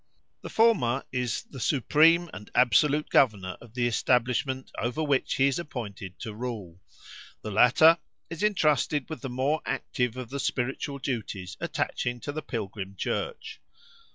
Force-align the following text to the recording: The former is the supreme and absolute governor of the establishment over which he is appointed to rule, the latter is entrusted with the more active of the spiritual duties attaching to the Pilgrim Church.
The 0.41 0.49
former 0.49 1.05
is 1.11 1.43
the 1.43 1.59
supreme 1.59 2.27
and 2.33 2.49
absolute 2.55 3.11
governor 3.11 3.55
of 3.61 3.75
the 3.75 3.85
establishment 3.85 4.71
over 4.79 5.03
which 5.03 5.35
he 5.35 5.45
is 5.45 5.59
appointed 5.59 6.17
to 6.21 6.33
rule, 6.33 6.81
the 7.43 7.51
latter 7.51 7.99
is 8.27 8.41
entrusted 8.41 9.07
with 9.11 9.21
the 9.21 9.29
more 9.29 9.61
active 9.63 10.17
of 10.17 10.31
the 10.31 10.39
spiritual 10.39 10.97
duties 10.97 11.55
attaching 11.59 12.19
to 12.21 12.31
the 12.31 12.41
Pilgrim 12.41 12.95
Church. 12.95 13.61